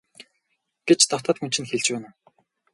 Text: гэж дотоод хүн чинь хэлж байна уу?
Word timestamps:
гэж 0.87 0.99
дотоод 1.11 1.37
хүн 1.39 1.49
чинь 1.53 1.69
хэлж 1.71 1.87
байна 1.91 2.09
уу? 2.13 2.29